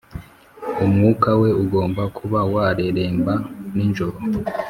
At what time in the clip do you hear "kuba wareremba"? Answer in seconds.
2.17-3.33